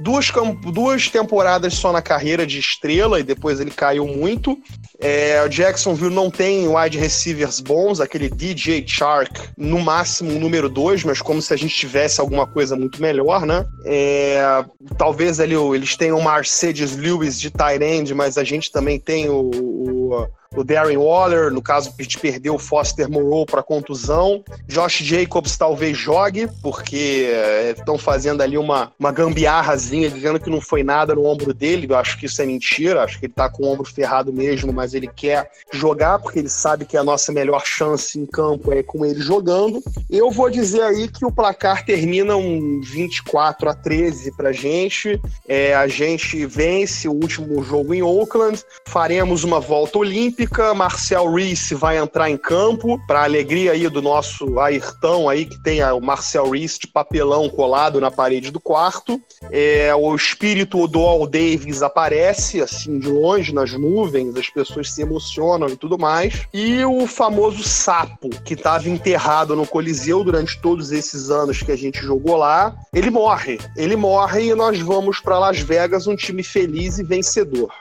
duas, 0.00 0.30
duas 0.72 1.08
temporadas 1.08 1.74
só 1.74 1.92
na 1.92 2.02
carreira 2.02 2.46
de 2.46 2.58
estrela 2.58 3.20
e 3.20 3.22
depois 3.22 3.60
ele 3.60 3.70
caiu 3.70 4.06
muito. 4.06 4.58
É, 5.00 5.42
o 5.44 5.48
Jacksonville 5.48 6.14
não 6.14 6.30
tem 6.30 6.68
wide 6.68 6.98
receivers 6.98 7.60
bons, 7.60 8.00
aquele 8.00 8.28
DJ 8.28 8.84
Shark, 8.86 9.48
no 9.56 9.80
máximo 9.80 10.32
o 10.32 10.40
número 10.40 10.68
2, 10.68 11.04
mas 11.04 11.20
como 11.20 11.40
se 11.40 11.52
a 11.52 11.56
gente 11.56 11.74
tivesse 11.74 12.20
alguma 12.20 12.46
coisa 12.46 12.76
muito 12.76 13.00
melhor, 13.00 13.46
né? 13.46 13.66
É, 13.84 14.64
talvez 14.96 15.40
ali 15.40 15.54
eles 15.54 15.96
tenham 15.96 16.18
o 16.18 16.24
Mercedes 16.24 16.96
Lewis 16.96 17.40
de 17.40 17.50
tight 17.50 17.82
end, 17.82 18.14
mas 18.14 18.38
a 18.38 18.44
gente 18.44 18.70
também 18.70 18.98
tem 18.98 19.28
o, 19.28 19.50
o 19.50 20.28
o 20.56 20.64
Darren 20.64 20.96
Waller, 20.96 21.52
no 21.52 21.60
caso 21.60 21.92
a 21.96 22.02
gente 22.02 22.18
perdeu 22.18 22.54
o 22.54 22.58
Foster 22.58 23.10
Moreau 23.10 23.44
para 23.44 23.62
contusão. 23.62 24.42
Josh 24.66 25.02
Jacobs 25.02 25.56
talvez 25.56 25.96
jogue, 25.96 26.48
porque 26.62 27.30
estão 27.76 27.96
é, 27.96 27.98
fazendo 27.98 28.40
ali 28.40 28.56
uma, 28.56 28.90
uma 28.98 29.12
gambiarrazinha, 29.12 30.10
dizendo 30.10 30.40
que 30.40 30.48
não 30.48 30.60
foi 30.60 30.82
nada 30.82 31.14
no 31.14 31.26
ombro 31.26 31.52
dele. 31.52 31.86
Eu 31.88 31.96
acho 31.96 32.18
que 32.18 32.24
isso 32.24 32.40
é 32.40 32.46
mentira, 32.46 33.04
acho 33.04 33.18
que 33.18 33.26
ele 33.26 33.32
está 33.32 33.50
com 33.50 33.64
o 33.64 33.72
ombro 33.72 33.84
ferrado 33.84 34.32
mesmo, 34.32 34.72
mas 34.72 34.94
ele 34.94 35.06
quer 35.06 35.50
jogar, 35.72 36.18
porque 36.18 36.38
ele 36.38 36.48
sabe 36.48 36.86
que 36.86 36.96
a 36.96 37.04
nossa 37.04 37.32
melhor 37.32 37.62
chance 37.66 38.18
em 38.18 38.24
campo 38.24 38.72
é 38.72 38.82
com 38.82 39.04
ele 39.04 39.20
jogando. 39.20 39.82
Eu 40.10 40.30
vou 40.30 40.48
dizer 40.48 40.82
aí 40.82 41.06
que 41.06 41.24
o 41.26 41.30
placar 41.32 41.84
termina 41.84 42.34
um 42.36 42.80
24 42.80 43.68
a 43.68 43.74
13 43.74 44.32
pra 44.32 44.52
gente. 44.52 45.20
É, 45.46 45.74
a 45.74 45.86
gente 45.86 46.46
vence 46.46 47.06
o 47.08 47.12
último 47.12 47.62
jogo 47.62 47.92
em 47.92 48.02
Oakland, 48.02 48.62
faremos 48.86 49.44
uma 49.44 49.60
volta 49.60 49.98
olímpica 49.98 50.45
Olímpica, 50.46 50.74
Marcel 50.74 51.32
Reese 51.32 51.74
vai 51.74 51.98
entrar 51.98 52.30
em 52.30 52.36
campo, 52.36 53.00
para 53.04 53.24
alegria 53.24 53.72
aí 53.72 53.88
do 53.88 54.00
nosso 54.00 54.60
Ayrton 54.60 55.28
aí, 55.28 55.44
que 55.44 55.60
tem 55.60 55.82
o 55.82 56.00
Marcel 56.00 56.50
Reese 56.50 56.78
de 56.78 56.86
papelão 56.86 57.48
colado 57.48 58.00
na 58.00 58.12
parede 58.12 58.52
do 58.52 58.60
quarto. 58.60 59.20
É, 59.50 59.92
o 59.94 60.14
espírito 60.14 60.86
do 60.86 61.00
Al 61.00 61.26
Davis 61.26 61.82
aparece, 61.82 62.62
assim, 62.62 62.98
de 63.00 63.08
longe, 63.08 63.52
nas 63.52 63.72
nuvens, 63.72 64.36
as 64.36 64.48
pessoas 64.48 64.92
se 64.92 65.02
emocionam 65.02 65.68
e 65.68 65.76
tudo 65.76 65.98
mais. 65.98 66.46
E 66.54 66.84
o 66.84 67.08
famoso 67.08 67.64
sapo, 67.64 68.30
que 68.44 68.54
estava 68.54 68.88
enterrado 68.88 69.56
no 69.56 69.66
Coliseu 69.66 70.22
durante 70.22 70.60
todos 70.60 70.92
esses 70.92 71.28
anos 71.28 71.60
que 71.60 71.72
a 71.72 71.76
gente 71.76 72.00
jogou 72.00 72.36
lá, 72.36 72.72
ele 72.94 73.10
morre. 73.10 73.58
Ele 73.76 73.96
morre 73.96 74.50
e 74.50 74.54
nós 74.54 74.78
vamos 74.78 75.18
para 75.18 75.40
Las 75.40 75.58
Vegas, 75.58 76.06
um 76.06 76.14
time 76.14 76.44
feliz 76.44 76.98
e 76.98 77.02
vencedor. 77.02 77.72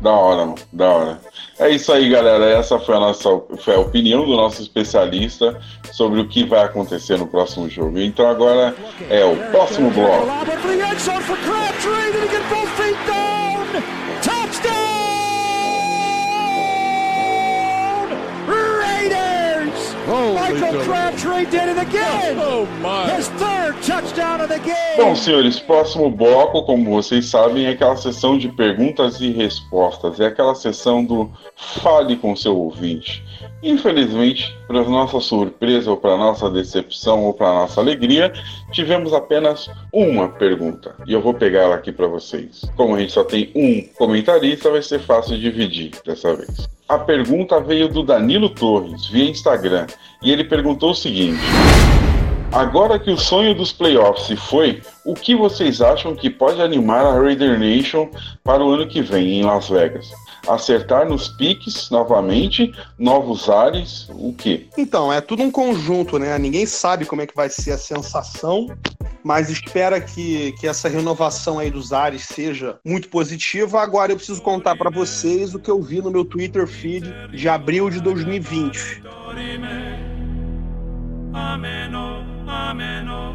Da 0.00 0.10
hora, 0.10 0.54
da 0.72 0.88
hora. 0.88 1.20
É 1.58 1.70
isso 1.70 1.92
aí, 1.92 2.08
galera. 2.08 2.44
Essa 2.50 2.78
foi 2.78 2.96
a 2.96 3.00
nossa 3.00 3.28
foi 3.58 3.74
a 3.74 3.80
opinião 3.80 4.24
do 4.24 4.36
nosso 4.36 4.60
especialista 4.60 5.58
sobre 5.92 6.20
o 6.20 6.28
que 6.28 6.44
vai 6.44 6.64
acontecer 6.64 7.16
no 7.16 7.26
próximo 7.26 7.68
jogo. 7.68 7.98
Então 7.98 8.28
agora 8.28 8.74
é 9.08 9.24
o 9.24 9.36
próximo 9.50 9.90
bloco. 9.90 10.26
Michael 20.06 20.84
Crabtree 20.84 21.46
did 21.46 21.68
it 21.68 21.78
again. 21.78 22.38
Oh, 22.38 22.64
my. 22.80 23.10
His 23.10 23.28
third 23.30 23.74
touchdown 23.82 24.40
of 24.40 24.48
the 24.48 24.60
game. 24.60 24.96
Bom, 24.96 25.16
senhores, 25.16 25.58
próximo 25.58 26.08
bloco, 26.10 26.62
como 26.62 26.92
vocês 26.92 27.26
sabem, 27.26 27.66
é 27.66 27.70
aquela 27.70 27.96
sessão 27.96 28.38
de 28.38 28.48
perguntas 28.48 29.20
e 29.20 29.32
respostas. 29.32 30.20
É 30.20 30.26
aquela 30.26 30.54
sessão 30.54 31.04
do 31.04 31.28
fale 31.82 32.16
com 32.16 32.36
seu 32.36 32.56
ouvinte. 32.56 33.24
Infelizmente, 33.64 34.56
para 34.68 34.84
nossa 34.84 35.18
surpresa 35.18 35.90
ou 35.90 35.96
para 35.96 36.16
nossa 36.16 36.48
decepção 36.50 37.24
ou 37.24 37.34
para 37.34 37.52
nossa 37.52 37.80
alegria, 37.80 38.32
tivemos 38.70 39.12
apenas 39.12 39.68
uma 39.92 40.28
pergunta. 40.28 40.94
E 41.04 41.12
eu 41.12 41.20
vou 41.20 41.34
pegar 41.34 41.62
ela 41.62 41.74
aqui 41.74 41.90
para 41.90 42.06
vocês. 42.06 42.64
Como 42.76 42.94
a 42.94 43.00
gente 43.00 43.12
só 43.12 43.24
tem 43.24 43.50
um 43.56 43.82
comentarista, 43.96 44.70
vai 44.70 44.82
ser 44.82 45.00
fácil 45.00 45.36
dividir 45.36 45.90
dessa 46.04 46.32
vez. 46.36 46.75
A 46.88 47.00
pergunta 47.00 47.60
veio 47.60 47.88
do 47.88 48.04
Danilo 48.04 48.48
Torres, 48.48 49.06
via 49.08 49.28
Instagram, 49.28 49.88
e 50.22 50.30
ele 50.30 50.44
perguntou 50.44 50.92
o 50.92 50.94
seguinte: 50.94 51.40
Agora 52.52 52.96
que 52.96 53.10
o 53.10 53.18
sonho 53.18 53.56
dos 53.56 53.72
playoffs 53.72 54.28
se 54.28 54.36
foi, 54.36 54.80
o 55.04 55.12
que 55.12 55.34
vocês 55.34 55.80
acham 55.80 56.14
que 56.14 56.30
pode 56.30 56.62
animar 56.62 57.04
a 57.04 57.20
Raider 57.20 57.58
Nation 57.58 58.08
para 58.44 58.64
o 58.64 58.70
ano 58.70 58.86
que 58.86 59.02
vem 59.02 59.40
em 59.40 59.42
Las 59.42 59.68
Vegas? 59.68 60.12
Acertar 60.46 61.08
nos 61.08 61.26
piques 61.26 61.90
novamente, 61.90 62.72
novos 62.96 63.50
ares, 63.50 64.08
o 64.10 64.32
quê? 64.32 64.68
Então, 64.78 65.12
é 65.12 65.20
tudo 65.20 65.42
um 65.42 65.50
conjunto, 65.50 66.20
né? 66.20 66.38
Ninguém 66.38 66.66
sabe 66.66 67.04
como 67.04 67.20
é 67.20 67.26
que 67.26 67.34
vai 67.34 67.48
ser 67.48 67.72
a 67.72 67.78
sensação, 67.78 68.68
mas 69.26 69.50
espera 69.50 70.00
que, 70.00 70.52
que 70.52 70.68
essa 70.68 70.88
renovação 70.88 71.58
aí 71.58 71.68
dos 71.68 71.92
ares 71.92 72.22
seja 72.22 72.78
muito 72.84 73.08
positiva. 73.08 73.82
Agora 73.82 74.12
eu 74.12 74.16
preciso 74.16 74.40
contar 74.40 74.76
para 74.76 74.88
vocês 74.88 75.52
o 75.52 75.58
que 75.58 75.68
eu 75.68 75.82
vi 75.82 76.00
no 76.00 76.12
meu 76.12 76.24
Twitter 76.24 76.64
feed 76.64 77.12
de 77.32 77.48
abril 77.48 77.90
de 77.90 78.00
2020. 78.00 79.02
Ameno, 81.34 82.24
ameno, 82.46 83.34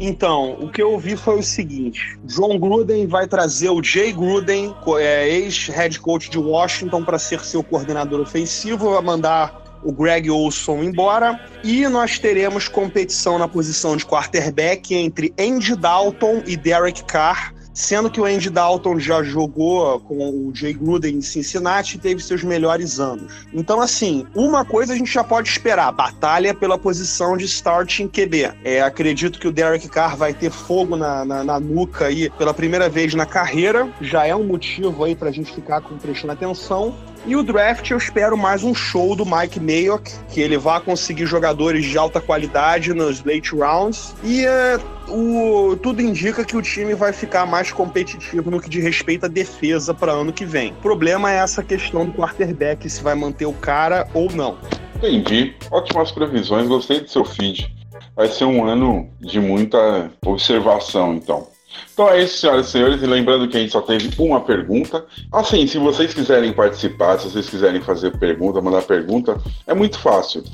então, 0.00 0.52
o 0.60 0.70
que 0.70 0.80
eu 0.80 0.92
ouvi 0.92 1.16
foi 1.16 1.38
o 1.38 1.42
seguinte: 1.42 2.18
John 2.24 2.58
Gruden 2.58 3.06
vai 3.06 3.26
trazer 3.26 3.68
o 3.68 3.82
Jay 3.82 4.10
Gruden, 4.10 4.74
é, 4.98 5.28
ex-head 5.28 6.00
coach 6.00 6.30
de 6.30 6.38
Washington, 6.38 7.04
para 7.04 7.18
ser 7.18 7.40
seu 7.40 7.62
coordenador 7.62 8.20
ofensivo, 8.20 8.92
vai 8.92 9.02
mandar 9.02 9.65
o 9.82 9.92
Greg 9.92 10.30
Olson 10.30 10.82
embora 10.82 11.40
e 11.62 11.86
nós 11.88 12.18
teremos 12.18 12.68
competição 12.68 13.38
na 13.38 13.48
posição 13.48 13.96
de 13.96 14.04
quarterback 14.04 14.94
entre 14.94 15.32
Andy 15.38 15.76
Dalton 15.76 16.42
e 16.46 16.56
Derek 16.56 17.04
Carr 17.04 17.54
sendo 17.76 18.10
que 18.10 18.18
o 18.18 18.24
Andy 18.24 18.48
Dalton 18.48 18.98
já 18.98 19.22
jogou 19.22 20.00
com 20.00 20.16
o 20.30 20.50
Jay 20.54 20.72
Gruden 20.72 21.16
em 21.16 21.20
Cincinnati 21.20 21.96
e 21.96 22.00
teve 22.00 22.22
seus 22.22 22.42
melhores 22.42 22.98
anos. 22.98 23.46
Então, 23.52 23.82
assim, 23.82 24.26
uma 24.34 24.64
coisa 24.64 24.94
a 24.94 24.96
gente 24.96 25.12
já 25.12 25.22
pode 25.22 25.50
esperar: 25.50 25.92
batalha 25.92 26.54
pela 26.54 26.78
posição 26.78 27.36
de 27.36 27.44
starting 27.44 28.08
QB. 28.08 28.54
É, 28.64 28.80
acredito 28.80 29.38
que 29.38 29.46
o 29.46 29.52
Derek 29.52 29.88
Carr 29.88 30.16
vai 30.16 30.32
ter 30.32 30.50
fogo 30.50 30.96
na, 30.96 31.24
na, 31.24 31.44
na 31.44 31.60
nuca 31.60 32.06
aí 32.06 32.30
pela 32.30 32.54
primeira 32.54 32.88
vez 32.88 33.14
na 33.14 33.26
carreira. 33.26 33.86
Já 34.00 34.26
é 34.26 34.34
um 34.34 34.44
motivo 34.44 35.04
aí 35.04 35.14
pra 35.14 35.30
gente 35.30 35.52
ficar 35.52 35.82
com, 35.82 35.98
prestando 35.98 36.32
atenção. 36.32 36.96
E 37.26 37.34
o 37.34 37.42
draft 37.42 37.90
eu 37.90 37.98
espero 37.98 38.36
mais 38.36 38.62
um 38.62 38.72
show 38.72 39.16
do 39.16 39.26
Mike 39.26 39.58
Mayock, 39.58 40.12
que 40.28 40.40
ele 40.40 40.56
vá 40.56 40.78
conseguir 40.78 41.26
jogadores 41.26 41.84
de 41.84 41.98
alta 41.98 42.20
qualidade 42.20 42.94
nos 42.94 43.24
late 43.24 43.52
rounds. 43.52 44.14
E 44.22 44.46
é, 44.46 44.78
o, 45.08 45.76
tudo 45.82 46.00
indica 46.00 46.44
que 46.44 46.56
o 46.56 46.62
time 46.62 46.94
vai 46.94 47.12
ficar 47.12 47.44
mais 47.44 47.72
competitivo 47.72 48.48
no 48.48 48.60
que 48.60 48.70
diz 48.70 48.80
respeito 48.84 49.26
à 49.26 49.28
defesa 49.28 49.92
para 49.92 50.12
ano 50.12 50.32
que 50.32 50.44
vem. 50.44 50.70
O 50.70 50.82
problema 50.82 51.32
é 51.32 51.38
essa 51.38 51.64
questão 51.64 52.06
do 52.06 52.12
quarterback, 52.12 52.88
se 52.88 53.02
vai 53.02 53.16
manter 53.16 53.46
o 53.46 53.52
cara 53.52 54.06
ou 54.14 54.30
não. 54.30 54.56
Entendi. 54.94 55.52
Ótimas 55.72 56.12
previsões, 56.12 56.68
gostei 56.68 57.00
do 57.00 57.10
seu 57.10 57.24
feed. 57.24 57.74
Vai 58.14 58.28
ser 58.28 58.44
um 58.44 58.64
ano 58.64 59.10
de 59.20 59.40
muita 59.40 60.12
observação, 60.24 61.14
então. 61.14 61.48
Então 61.92 62.08
é 62.10 62.22
isso, 62.22 62.38
senhoras 62.38 62.68
e 62.68 62.70
senhores, 62.70 63.02
e 63.02 63.06
lembrando 63.06 63.48
que 63.48 63.56
a 63.56 63.60
gente 63.60 63.72
só 63.72 63.80
teve 63.80 64.10
uma 64.18 64.40
pergunta. 64.40 65.04
Assim, 65.32 65.66
se 65.66 65.78
vocês 65.78 66.12
quiserem 66.12 66.52
participar, 66.52 67.18
se 67.18 67.30
vocês 67.30 67.48
quiserem 67.48 67.80
fazer 67.80 68.16
pergunta, 68.18 68.60
mandar 68.60 68.82
pergunta, 68.82 69.40
é 69.66 69.74
muito 69.74 69.98
fácil. 69.98 70.44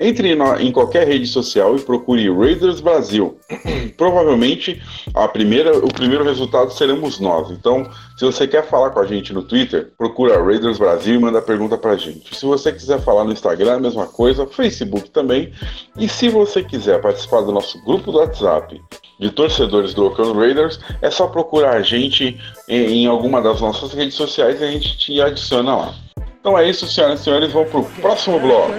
Entre 0.00 0.32
em 0.60 0.70
qualquer 0.70 1.08
rede 1.08 1.26
social 1.26 1.76
e 1.76 1.80
procure 1.80 2.30
Raiders 2.30 2.80
Brasil. 2.80 3.36
Provavelmente 3.96 4.80
a 5.12 5.26
primeira, 5.26 5.76
o 5.76 5.92
primeiro 5.92 6.22
resultado 6.22 6.72
seremos 6.72 7.18
nós. 7.18 7.50
Então, 7.50 7.88
se 8.16 8.24
você 8.24 8.46
quer 8.46 8.64
falar 8.68 8.90
com 8.90 9.00
a 9.00 9.06
gente 9.06 9.32
no 9.32 9.42
Twitter, 9.42 9.92
procura 9.98 10.40
Raiders 10.40 10.78
Brasil 10.78 11.16
e 11.16 11.18
manda 11.18 11.42
pergunta 11.42 11.76
pra 11.76 11.96
gente. 11.96 12.32
Se 12.36 12.46
você 12.46 12.72
quiser 12.72 13.00
falar 13.00 13.24
no 13.24 13.32
Instagram, 13.32 13.74
a 13.74 13.80
mesma 13.80 14.06
coisa, 14.06 14.46
Facebook 14.46 15.10
também. 15.10 15.52
E 15.96 16.08
se 16.08 16.28
você 16.28 16.62
quiser 16.62 17.00
participar 17.00 17.40
do 17.40 17.50
nosso 17.50 17.82
grupo 17.84 18.12
do 18.12 18.18
WhatsApp 18.18 18.80
de 19.18 19.30
torcedores 19.30 19.94
do 19.94 20.04
Oakland 20.06 20.38
Raiders, 20.38 20.78
é 21.02 21.10
só 21.10 21.26
procurar 21.26 21.76
a 21.76 21.82
gente 21.82 22.38
em, 22.68 23.02
em 23.02 23.06
alguma 23.06 23.42
das 23.42 23.60
nossas 23.60 23.92
redes 23.92 24.14
sociais 24.14 24.60
e 24.60 24.64
a 24.64 24.70
gente 24.70 24.96
te 24.96 25.20
adiciona 25.20 25.76
lá. 25.76 25.94
Então 26.40 26.56
é 26.56 26.68
isso, 26.68 26.86
senhoras 26.86 27.20
e 27.20 27.24
senhores, 27.24 27.52
vamos 27.52 27.70
pro 27.70 27.84
próximo 28.00 28.38
bloco. 28.38 28.72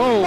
Oh. 0.00 0.22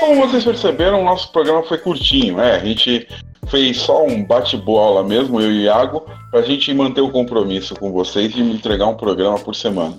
Como 0.00 0.26
vocês 0.26 0.44
perceberam, 0.44 1.00
o 1.00 1.04
nosso 1.04 1.32
programa 1.32 1.62
foi 1.62 1.78
curtinho. 1.78 2.38
É, 2.40 2.56
a 2.56 2.58
gente 2.58 3.08
fez 3.54 3.76
só 3.76 4.04
um 4.04 4.24
bate-bola 4.24 5.04
mesmo, 5.04 5.40
eu 5.40 5.52
e 5.52 5.58
o 5.58 5.62
Iago, 5.62 6.02
para 6.28 6.40
a 6.40 6.42
gente 6.42 6.74
manter 6.74 7.00
o 7.00 7.12
compromisso 7.12 7.76
com 7.76 7.92
vocês 7.92 8.34
e 8.34 8.40
entregar 8.40 8.88
um 8.88 8.96
programa 8.96 9.38
por 9.38 9.54
semana. 9.54 9.96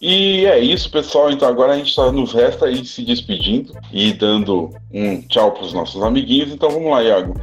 E 0.00 0.46
é 0.46 0.58
isso, 0.58 0.90
pessoal. 0.90 1.30
Então 1.30 1.46
agora 1.46 1.74
a 1.74 1.76
gente 1.76 1.94
tá, 1.94 2.10
nos 2.10 2.32
resta 2.32 2.64
aí 2.64 2.82
se 2.86 3.02
despedindo 3.02 3.74
e 3.92 4.14
dando 4.14 4.70
um 4.90 5.20
tchau 5.20 5.52
para 5.52 5.64
os 5.64 5.74
nossos 5.74 6.02
amiguinhos. 6.02 6.50
Então 6.50 6.70
vamos 6.70 6.90
lá, 6.90 7.02
Iago. 7.02 7.38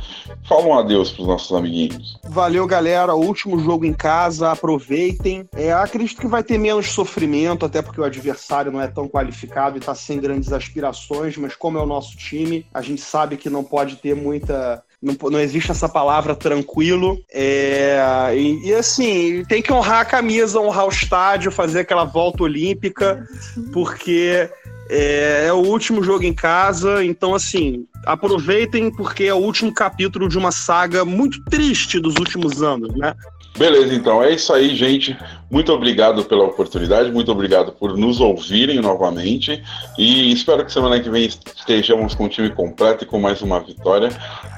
Fala 0.49 0.65
um 0.65 0.73
adeus 0.73 1.11
para 1.11 1.21
os 1.21 1.27
nossos 1.27 1.55
amiguinhos. 1.55 2.19
Valeu, 2.27 2.65
galera. 2.65 3.13
último 3.13 3.59
jogo 3.59 3.85
em 3.85 3.93
casa, 3.93 4.51
aproveitem. 4.51 5.47
É, 5.55 5.71
acredito 5.71 6.19
que 6.19 6.27
vai 6.27 6.41
ter 6.41 6.57
menos 6.57 6.91
sofrimento, 6.91 7.63
até 7.63 7.79
porque 7.79 8.01
o 8.01 8.03
adversário 8.03 8.71
não 8.71 8.81
é 8.81 8.87
tão 8.87 9.07
qualificado 9.07 9.77
e 9.77 9.79
está 9.79 9.93
sem 9.93 10.19
grandes 10.19 10.51
aspirações, 10.51 11.37
mas 11.37 11.55
como 11.55 11.77
é 11.77 11.81
o 11.81 11.87
nosso 11.87 12.17
time, 12.17 12.65
a 12.73 12.81
gente 12.81 13.01
sabe 13.01 13.37
que 13.37 13.51
não 13.51 13.63
pode 13.63 13.97
ter 13.97 14.15
muita 14.15 14.83
não, 15.03 15.29
não 15.29 15.39
existe 15.39 15.69
essa 15.69 15.89
palavra 15.89 16.33
tranquilo. 16.33 17.19
É, 17.31 18.31
e, 18.33 18.69
e, 18.69 18.73
assim, 18.73 19.43
tem 19.47 19.61
que 19.61 19.73
honrar 19.73 19.99
a 19.99 20.05
camisa, 20.05 20.59
honrar 20.59 20.85
o 20.85 20.89
estádio, 20.89 21.51
fazer 21.51 21.81
aquela 21.81 22.05
volta 22.05 22.43
olímpica, 22.43 23.27
porque 23.73 24.49
é, 24.89 25.47
é, 25.47 25.53
o 25.53 25.57
último 25.57 26.01
jogo 26.01 26.23
em 26.23 26.33
casa. 26.33 27.03
Então, 27.03 27.35
assim, 27.35 27.85
aproveitem, 28.05 28.89
porque 28.89 29.25
é 29.25 29.33
o 29.33 29.37
último 29.37 29.73
capítulo 29.73 30.29
de 30.29 30.37
uma 30.37 30.51
saga 30.51 31.03
muito 31.03 31.43
triste 31.45 31.99
dos 31.99 32.15
últimos 32.15 32.63
anos, 32.63 32.95
né? 32.95 33.13
Beleza, 33.57 33.93
então 33.93 34.23
é 34.23 34.31
isso 34.31 34.51
aí, 34.51 34.75
gente. 34.75 35.15
Muito 35.49 35.71
obrigado 35.71 36.25
pela 36.25 36.45
oportunidade, 36.45 37.11
muito 37.11 37.31
obrigado 37.31 37.71
por 37.71 37.95
nos 37.95 38.19
ouvirem 38.19 38.79
novamente 38.81 39.61
e 39.97 40.31
espero 40.31 40.65
que 40.65 40.71
semana 40.71 40.99
que 40.99 41.09
vem 41.09 41.25
estejamos 41.25 42.15
com 42.15 42.25
o 42.25 42.29
time 42.29 42.49
completo 42.49 43.03
e 43.03 43.07
com 43.07 43.19
mais 43.19 43.41
uma 43.43 43.59
vitória. 43.59 44.09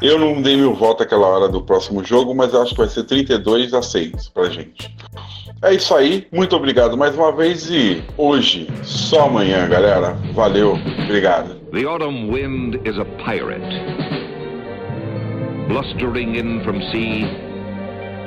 Eu 0.01 0.17
não 0.17 0.41
dei 0.41 0.55
mil 0.55 0.73
votos 0.73 1.05
aquela 1.05 1.27
hora 1.27 1.49
do 1.49 1.61
próximo 1.61 2.03
jogo, 2.05 2.33
mas 2.33 2.55
acho 2.55 2.71
que 2.71 2.77
vai 2.77 2.87
ser 2.87 3.03
32 3.03 3.73
a 3.73 3.81
6 3.81 4.29
pra 4.29 4.49
gente. 4.49 4.95
É 5.61 5.73
isso 5.73 5.93
aí, 5.93 6.27
muito 6.31 6.55
obrigado 6.55 6.97
mais 6.97 7.15
uma 7.15 7.31
vez 7.35 7.69
e 7.69 8.01
hoje, 8.17 8.67
só 8.83 9.25
amanhã, 9.25 9.67
galera. 9.67 10.13
Valeu, 10.33 10.79
obrigado. 11.03 11.55
The 11.71 11.83
autumn 11.85 12.31
wind 12.31 12.75
is 12.87 12.97
a 12.97 13.05
pirate, 13.25 13.61
blustering 15.67 16.37
in 16.37 16.63
from 16.63 16.79
sea. 16.91 17.44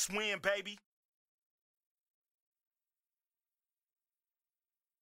Just 0.00 0.16
win, 0.16 0.38
baby. 0.38 0.40
Just 0.40 0.48
win, 0.48 0.78
baby. 0.78 0.89